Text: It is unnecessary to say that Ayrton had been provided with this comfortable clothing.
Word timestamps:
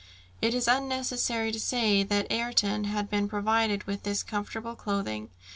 It 0.41 0.55
is 0.55 0.67
unnecessary 0.67 1.51
to 1.51 1.59
say 1.59 2.01
that 2.01 2.31
Ayrton 2.31 2.85
had 2.85 3.07
been 3.07 3.29
provided 3.29 3.83
with 3.83 4.01
this 4.01 4.23
comfortable 4.23 4.73
clothing. 4.75 5.29